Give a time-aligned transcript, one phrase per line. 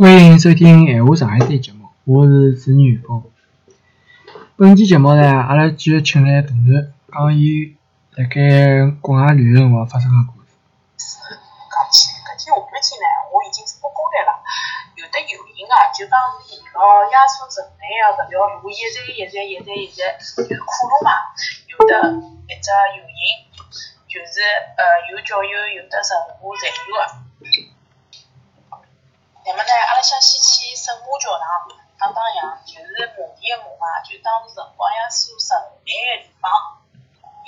[0.00, 3.20] 欢迎收听《闲话上海滩》节目，我是主持人峰。
[4.56, 7.76] 本期节目呢，阿拉继续请来大南讲伊
[8.16, 10.56] 辣盖国外旅游辰光发生个故事。
[10.96, 14.40] 讲起搿天下半天呢，我已经做过攻略了。
[14.96, 21.28] 有的游行啊，就讲是沿牢亚速城内个搿条路一站一站一站一站，就是苦路嘛。
[21.68, 21.92] 有的
[22.48, 23.20] 一只游行，
[24.08, 24.40] 就是
[24.80, 26.08] 呃有教友，有的任
[26.40, 27.28] 务，侪有个。
[29.42, 31.66] 那么呢，阿拉想先去圣母教堂
[31.98, 36.50] 打打烊，就是墓地的墓嘛，就当时辰光像所城内个地方。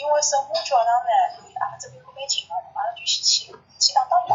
[0.00, 1.12] 因为圣母教堂呢，
[1.44, 4.34] 离阿拉这边还蛮近个，阿拉就先去去打打烊。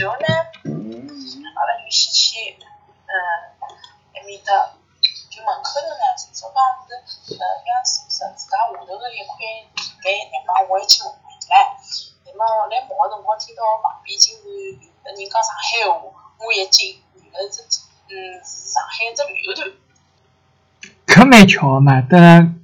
[0.00, 0.26] 然后呢，
[1.52, 3.12] 阿拉就先去，嗯，
[4.16, 4.72] 埃面搭，
[5.28, 6.58] 就门口头呢，据说讲
[6.88, 9.36] 是呃亚叔神自家下头个一块
[9.76, 11.52] 地盖，那么我还去问了伊唻。
[12.24, 14.44] 那么来摸个辰光，听到旁边竟然
[14.80, 16.24] 有的人讲上海话。
[16.38, 16.64] 我一
[18.08, 19.70] 嗯上海只旅游团。
[21.06, 22.54] 可蛮巧个嘛，等辣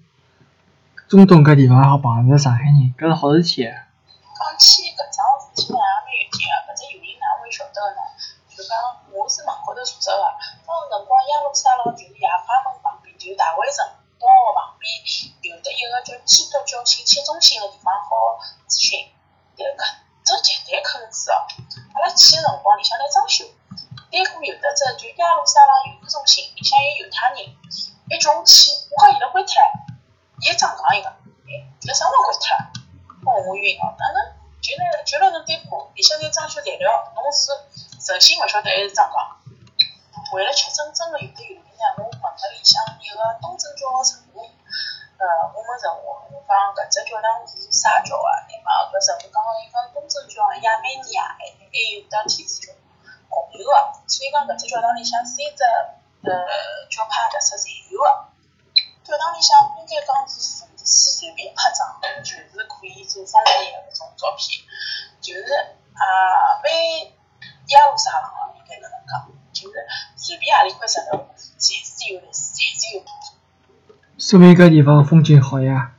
[1.08, 3.62] 中东搿地方好碰着上海人，搿是好事体。
[3.64, 6.52] 讲起搿桩事体呢，也蛮有劲个。
[6.64, 8.00] 搿只游行哪会晓得个呢？
[8.54, 8.72] 就讲
[9.12, 10.24] 我是门高头坐着个，
[10.64, 13.84] 当时辰光亚路撒冷就是亚法门旁边，就大卫城
[14.16, 14.86] 道个旁边，
[15.44, 19.04] 有得一个叫基督教信息中心个地方好咨询。
[19.54, 19.84] 迭个
[20.24, 21.46] 这绝对坑子哦！
[21.94, 23.44] 阿拉去个辰光里向来装修。
[24.14, 27.50] 结果有的只就亚鲁萨朗游客中心里向有犹太人，
[28.06, 29.74] 一叫我去，我讲伊拉关脱了，
[30.38, 31.10] 伊一张讲伊个，
[31.50, 32.46] 哎，伊拉啥辰光关脱？
[33.26, 37.50] 哦，我晕哦，哪能就辣就辣侬店铺里向在装修材料，侬是
[37.98, 39.18] 诚心勿晓得还是装讲？
[40.30, 44.46] 为了吃真正个有的游民呢，我问了里向一个东正教的神父，
[45.18, 48.46] 呃，我问神父，我讲搿只教堂是啥教啊？
[48.46, 52.70] 那么搿神父讲伊讲东正教亚美尼亚，还还有得天主教。
[53.34, 53.74] 共有个，
[54.06, 55.60] 所以讲搿只教堂里向三只
[56.22, 56.30] 呃
[56.86, 58.30] 教派特色侪有个。
[59.02, 64.64] 教堂里向应该讲是随随便拍张，就是可以做封面个搿种照片，
[65.20, 65.52] 就是
[65.92, 66.72] 啊蛮
[67.68, 69.74] 亚鲁撒冷个，应该搿能讲，就是
[70.16, 71.28] 随便何里块石头，
[71.58, 73.02] 侪是有历史，侪是有。
[74.16, 75.92] 说明搿地方风景好呀，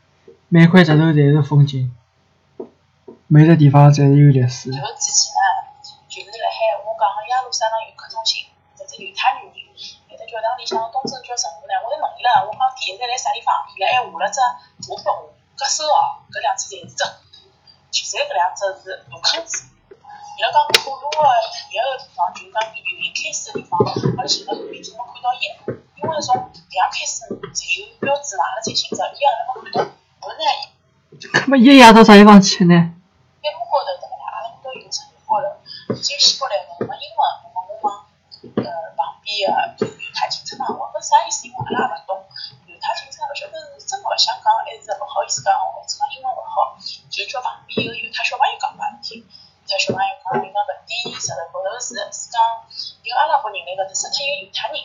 [0.49, 1.95] 每块石头侪是风景，
[3.27, 4.71] 每个地方侪是有历史。
[4.71, 5.44] 就之前呢。
[7.45, 9.69] 就是辣海我讲个亚鲁撒冷游客中心，搿只犹太女人，
[10.09, 13.53] 埃只教堂里向东正教神父呢，我就问伊拉，我讲第一站来啥地方？
[13.69, 14.41] 伊拉还画了只
[14.81, 17.05] 图拨我，搿首哦，搿两只侪是真，
[17.94, 19.69] 就在搿两只是大坑子。
[19.94, 21.22] 伊拉讲苦路个
[21.69, 23.78] 第一个地方，就讲游行开始个地方，
[24.17, 25.45] 阿拉寻了路边怎么看到伊？
[26.01, 29.85] 因为从两开始侪有标志嘛，阿拉才寻着，伊也没看到。
[30.25, 30.44] 我呢？
[31.13, 32.73] 搿么伊夜到啥地方去呢？
[32.73, 34.34] 在路高头对勿啦？
[34.34, 35.45] 阿拉看到有车路高头。
[36.01, 41.47] 接西过来个，没英文，我问我问，呃，旁边个犹太警察嘛，我搿啥意思？
[41.47, 42.25] 因为阿拉也勿懂，
[42.67, 44.81] 犹太警察勿晓得是真个勿想讲，还是
[45.41, 46.78] 勿好意思讲，或者讲英文勿好，
[47.09, 49.25] 就叫旁边个犹太小朋友讲拨阿拉听。
[49.66, 52.38] 他小朋友讲，就讲搿点石头高头是是讲
[53.01, 54.78] 一个阿拉伯人来搿搭，杀脱一个犹太人。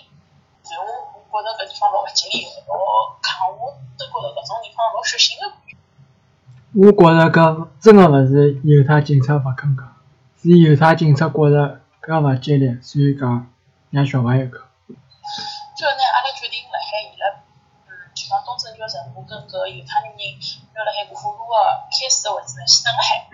[0.71, 0.89] 然后
[1.31, 2.73] 我觉着搿地方老勿吉利，老
[3.21, 5.53] 坑，我都觉着搿种地方老血腥个。
[6.81, 9.85] 我觉着搿真个勿是犹太警察勿肯讲。
[10.41, 13.53] 是犹太警察觉着搿勿吉利，所以讲
[13.91, 14.57] 让小朋友讲。
[15.77, 17.45] 最后呢，阿拉决定辣海伊拉，
[17.85, 18.25] 嗯，就
[18.91, 20.35] 讲东正教神父跟搿犹太女人
[20.75, 21.55] 要辣海苦路个
[21.95, 23.31] 开始个位置呢，先等辣海。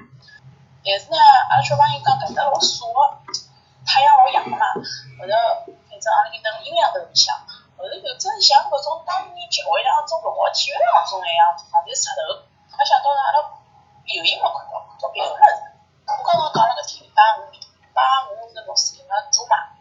[0.85, 1.17] 但是呢，
[1.49, 3.01] 阿拉小朋友讲搿搭老晒个，
[3.89, 4.69] 太阳老阳个嘛。
[4.77, 5.33] 后头
[5.89, 7.33] 反正阿拉就等阴凉头里向，
[7.81, 12.45] 后头就真像搿种当年集会当中落个体育场种那样地方，侪石头。
[12.77, 13.37] 没想到呢，阿拉
[14.05, 15.73] 游行没看到，看到别个了。
[16.05, 17.59] 我刚刚讲了搿天礼拜五，礼
[17.97, 19.73] 拜五是穆斯林个主嘛，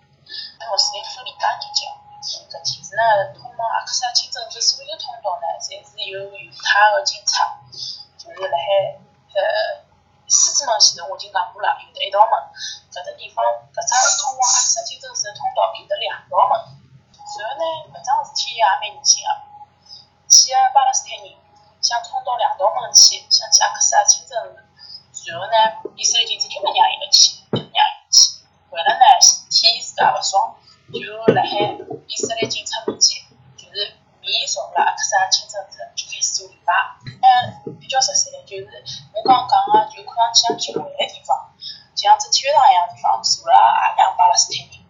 [0.71, 1.91] 穆斯林做礼拜日节。
[2.25, 3.01] 搿天是呢，
[3.37, 7.61] 通往阿克萨清真寺所有通道呢，侪是由犹太个警察，
[8.17, 8.97] 就是辣海
[9.37, 9.85] 呃
[10.25, 12.33] 狮子门前头我已经讲过了，有得一道门。
[12.89, 13.43] 搿只地方
[13.75, 13.91] 搿只
[14.23, 16.53] 通往阿克萨清真寺个通道有得两道门。
[17.35, 17.63] 然后呢，
[17.93, 19.29] 搿桩事体也蛮恶心个，
[20.25, 21.29] 几个巴勒斯坦人
[21.81, 24.33] 想通到两道门去，想去阿克萨清真
[25.13, 25.29] 寺。
[25.29, 25.55] 然后呢，
[25.95, 28.41] 以色列警察就没让伊拉去，让伊拉去。
[28.71, 29.05] 为了呢，
[29.51, 30.55] 体自家勿爽，
[30.93, 31.01] 就
[31.33, 31.75] 辣海
[32.07, 33.25] 以色列警察面前，
[33.57, 36.71] 就是面朝了阿克萨清真寺，就开始做礼拜。
[37.03, 39.51] 嗯，比较实在的，就是我刚讲
[40.35, 41.55] 想，去像聚会个地方，
[41.95, 44.83] 像只体育场一样地方，坐了也两巴勒斯坦人。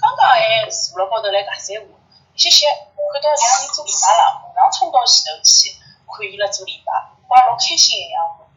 [0.00, 1.92] 刚刚还坐了高头来讲三话，
[2.34, 5.76] 歇歇看到两个人做礼拜了，马上冲到前头去
[6.08, 6.92] 看伊拉做礼拜，
[7.28, 8.48] 哇，老开心个样子。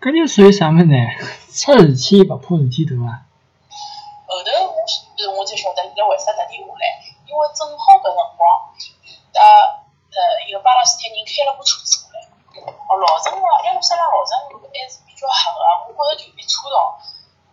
[0.00, 0.96] 搿就属于啥物事呢？
[1.50, 3.26] 出事体勿怕事体大啊！
[4.28, 4.78] 后头我
[5.34, 6.84] 我才晓得伊为啥特地下来，
[7.26, 8.46] 因为正好搿辰光，
[9.34, 9.42] 呃
[10.14, 12.22] 呃一个巴勒斯坦人开了部车子过来，
[12.62, 15.58] 哦老城个耶路撒冷老城路还是比较黑个，
[15.90, 16.94] 我觉着就一车道，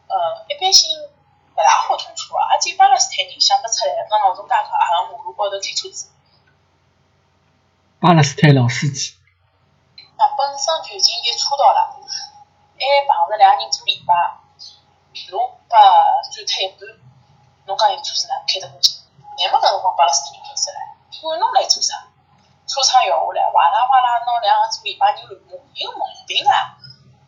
[0.05, 6.13] 呃一般性勿大好通车个，也只有巴勒斯坦人想得出来辣老种介个黑个马路高头开车子。
[7.97, 9.17] 巴勒斯坦老司机。
[10.13, 14.13] 那本身就已经一车道了，还碰着两个人做礼拜，
[15.33, 15.75] 路把
[16.29, 16.85] 转退一半，
[17.65, 19.01] 侬讲伊车子哪能开得过去？
[19.41, 20.77] 乃末搿辰光巴勒斯坦人开出来，
[21.17, 22.13] 管侬来做啥？
[22.69, 26.77] 车窗摇下来，哇啦哇啦，拿两个做礼拜人乱骂，有毛病啊！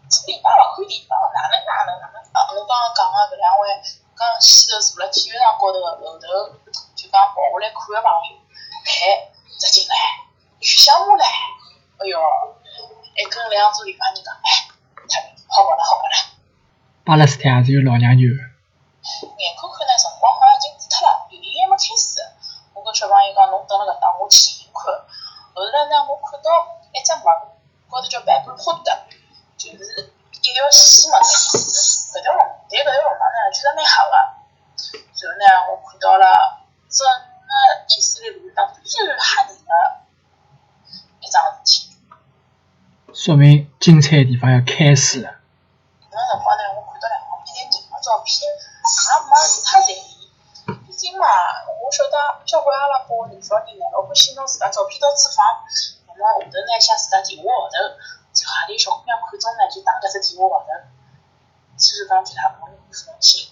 [0.10, 2.18] 做礼拜勿看地方，哪能哪能哪能？
[2.32, 3.64] 啊，我刚刚讲个搿两位，
[4.16, 6.26] 刚先头坐辣体育场高头个后头，
[6.96, 8.40] 就讲跑下来看个朋友，
[8.88, 9.96] 哎直进来。
[10.60, 14.74] 取项目唻，哎哟，还跟两组地方人讲，哎，
[15.06, 15.22] 太
[15.54, 16.16] 好跑了，好跑了。
[17.06, 18.42] 巴勒斯坦还是有老娘舅个。
[19.38, 22.26] 眼看看呢，辰光好像已经过脱了，游行还没开始。
[22.74, 24.82] 我跟小朋友讲，侬等辣搿搭，我去看。
[25.54, 26.50] 后头呢，我看到
[26.90, 27.30] 一只门，
[27.88, 28.92] 高头叫白布霍德，
[29.58, 30.10] 就是
[30.42, 31.17] 一条细门。
[31.28, 32.40] 搿条门，
[32.72, 34.16] 但搿条门呢，确实蛮黑个。
[35.18, 36.26] 然后呢，我看到了
[36.88, 37.52] 整个
[37.90, 39.72] 以色列路当中最吓人个。
[41.20, 41.92] 一桩事体，
[43.12, 45.28] 说明精彩的地方要开始了。
[46.08, 49.36] 搿辰光呢，我看到两张比较人个照片，也没
[49.66, 50.32] 太在意。
[50.88, 51.28] 毕竟嘛，
[51.68, 52.16] 我晓得
[52.46, 55.44] 交关阿拉伯领导人呢，老欢喜拿自家照片到处放。
[56.08, 57.76] 那么下头呢，写自家电话号头，
[58.32, 60.72] 最后何里小姑娘看中呢，就打搿只电话号头。
[61.78, 63.50] 虽然讲其他部门不放心，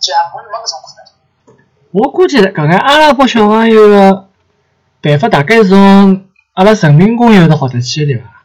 [0.00, 1.58] 其他部门没搿种可能。
[1.92, 4.24] 我估计搿个阿拉伯小朋友个。
[5.00, 8.42] 办法大概是从阿拉人民公园头学得起的对伐？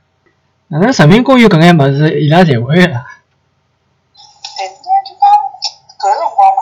[0.70, 2.94] 哪能人民公园搿眼物事伊拉侪会个？
[2.94, 5.26] 但是呢，就讲
[5.98, 6.62] 搿辰光嘛，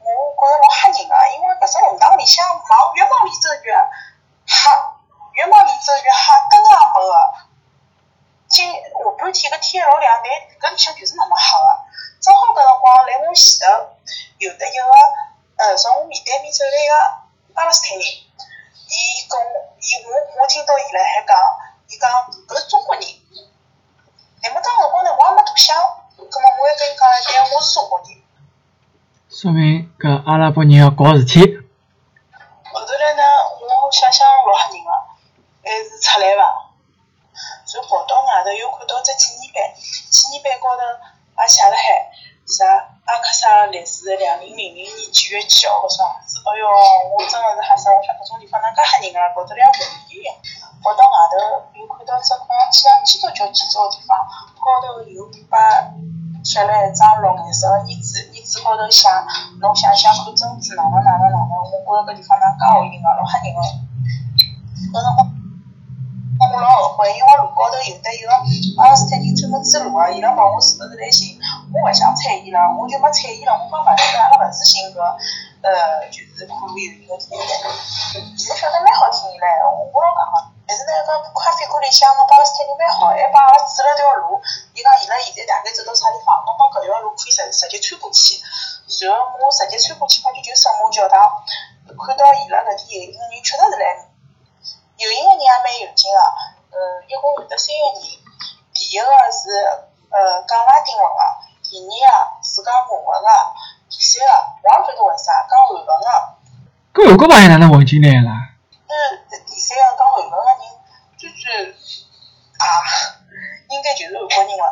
[0.00, 2.64] 我觉着老吓人个，因为搿只弄堂里向往
[2.96, 3.76] 越往里走越
[4.48, 4.56] 黑，
[5.36, 7.12] 越往里走越黑，灯也没个。
[8.48, 10.16] 今下半天搿天老亮，
[10.80, 11.68] 但搿里向就是那么黑个。
[12.20, 13.92] 正好搿辰光辣我前头
[14.38, 14.80] 有得一个
[15.56, 16.94] 呃从我面对面走来一个
[17.52, 18.04] 巴勒斯坦人。
[18.90, 20.10] 伊跟我，伊我
[20.42, 21.36] 我听到伊辣海讲，
[21.86, 22.10] 伊讲
[22.48, 23.04] 搿是中国人。
[24.42, 25.76] 那么当辰光呢，我也没多想，
[26.16, 28.08] 葛末我还跟伊讲了一句，我是中国人。
[29.28, 31.38] 说明搿阿拉伯人要搞事体。
[32.72, 33.22] 后头来呢，
[33.60, 34.90] 我想想老吓人个，
[35.62, 36.69] 还是出来伐？
[37.70, 39.62] 就跑到外头又看到只纪念碑，
[40.10, 42.10] 纪念碑高头也写了海，
[42.42, 42.66] 啥？
[43.10, 46.66] 阿克萨历史两零零零年几月几号搿种字，哎哟，
[47.10, 47.90] 我真个是吓死！
[47.90, 50.30] 我想搿种地方哪介吓人啊，搞得像坟地一样。
[50.78, 51.34] 跑到外头
[51.74, 54.14] 又看到只好像像基督教建筑个地方，
[54.62, 55.58] 高头又把
[56.46, 59.10] 贴了一张绿颜色个纸，纸纸高头写
[59.58, 63.58] 侬想想看真子哪能哪能哪能，我觉着搿地方哪介恶心个，老吓人个。
[64.94, 65.39] 搿辰光。
[66.50, 68.28] 我老后悔，因为路高头有得一个
[68.76, 71.38] 巴勒斯坦人专门指路个，伊拉问我是勿是来寻，
[71.70, 73.54] 我勿想睬伊拉，我就没睬伊拉。
[73.54, 74.98] 我讲勿是，阿拉勿是寻搿
[75.62, 77.70] 呃，就是看路游行个地方。
[78.34, 80.50] 现在晓得蛮好听伊唻，我老讲个。
[80.66, 84.42] 但是呢，搿咖啡馆里向个巴勒斯坦人蛮好，还帮阿拉指了条路。
[84.74, 88.42] 伊讲伊拉现在大概走到啥地方，侬讲搿条路可以直直接穿过去。
[89.06, 91.20] 然后我直接穿过去，发觉就圣母教堂，
[91.86, 93.06] 看到伊拉搿点。
[93.06, 94.10] 游行个人确实是来。
[95.00, 96.20] 有一个人也蛮有劲个，
[97.20, 98.08] 嗯，一共有得三个人。
[98.72, 99.52] 第一个是
[100.08, 101.20] 呃讲拉丁文个，
[101.60, 103.28] 第二个是讲俄文个，
[103.90, 104.32] 第三个
[104.64, 106.08] 我也勿晓得为啥讲韩文个。
[106.94, 108.56] 搿韩国朋友哪能混进来啦？
[108.88, 108.92] 嗯，
[109.46, 110.64] 第三个讲韩文个人，
[111.18, 111.76] 最最
[112.56, 112.64] 啊，
[113.68, 114.64] 应该就是韩国人了。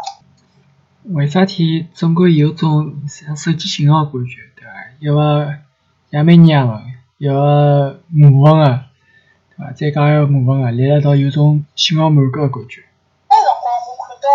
[1.15, 4.73] 为啥体总归有种像手机信号感觉，对伐？
[4.99, 5.55] 一个
[6.11, 6.83] 亚美尼亚文，
[7.19, 8.01] 一个俄
[8.43, 8.88] 文个。
[9.59, 12.79] 啊，再讲个部分啊，立了到有种信号满格的感觉。
[13.27, 14.31] 那辰光我看到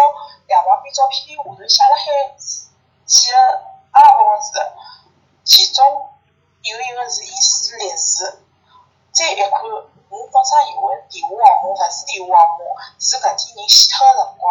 [0.51, 3.35] 两旁边照片下头写了海几个
[3.95, 4.59] 阿拉伯文字，
[5.47, 5.79] 其中
[6.67, 8.43] 有一个是意思历史。
[9.15, 14.43] 再一看，我本身以为电话号码勿是电话号码，是搿点人死脱个辰光。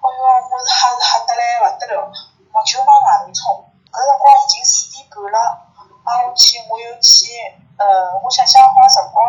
[0.00, 3.60] 哎哟，我是吓是吓得来勿得了，我就往外头冲。
[3.92, 5.68] 搿辰光已经四点半了，
[6.08, 7.28] 啊，我去，我又去，
[7.76, 9.20] 呃，我想想好像辰光。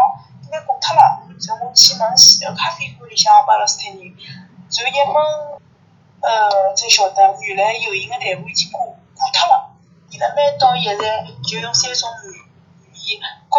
[0.45, 4.13] 应该过脱了，然后我去问前头咖啡馆里向巴勒斯坦人，
[4.75, 5.15] 然后一问，
[6.19, 9.71] 呃，才晓得原来游行个队伍已经过过脱了。
[10.09, 13.55] 伊拉每到一站就用三种语言各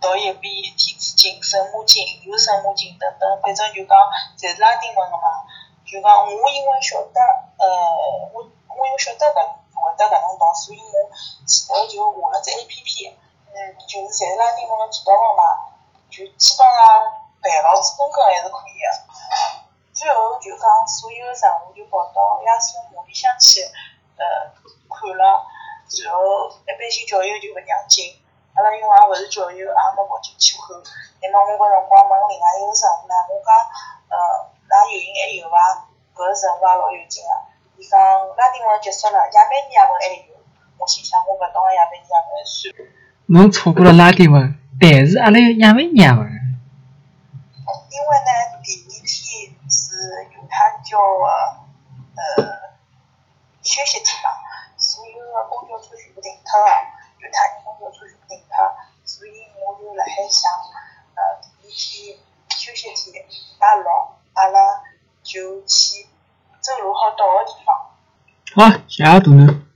[0.00, 0.42] 读一遍
[0.76, 3.96] 天主经、圣母经、又圣母经等等，反正就讲
[4.36, 5.48] 侪是拉丁文个嘛。
[5.88, 7.18] 就讲我因为晓得，
[7.56, 9.40] 呃，我我又晓得搿
[9.72, 11.08] 会得搿能读，所以我
[11.48, 13.16] 前头就下了只 A P P。
[13.48, 13.56] 嗯，
[13.88, 15.72] 就是侪是拉丁文个指导文嘛，
[16.10, 16.78] 就基本上
[17.40, 18.86] 背牢基本功还是可以个。
[19.98, 23.66] 最后就讲所有任务就跑到亚速墓里向去，
[24.14, 24.46] 呃，
[24.86, 25.42] 看了，
[26.06, 28.14] 然后一般性教友就勿让进。
[28.54, 30.70] 阿拉因为也勿是教友，也没跑进去看。
[31.18, 33.50] 那么我搿辰光问另外一个任务呢，我讲，
[34.06, 34.14] 呃，
[34.70, 35.90] 㑚友人还有伐？
[36.14, 37.30] 搿个任务也老有劲个。
[37.74, 40.38] 伊讲拉丁文结束了，亚美尼亚文还有。
[40.78, 42.70] 我心想，我勿懂个亚美尼亚文算。
[43.26, 46.22] 侬错过了拉丁文，但是阿拉有亚美尼亚文。
[47.90, 48.30] 因为呢，
[50.88, 52.48] 叫呃
[53.62, 56.70] 休息天嘛，所有个公交车全部停脱个，
[57.20, 58.56] 就他人公交车全部停脱，
[59.04, 59.30] 所以
[59.60, 60.50] 我就辣海想，
[61.14, 62.18] 呃，第二天
[62.48, 63.84] 休息天，礼拜六
[64.34, 64.82] 阿拉
[65.22, 66.08] 就去
[66.60, 67.90] 走路好到的地方。
[68.54, 69.67] 好，谢谢大人。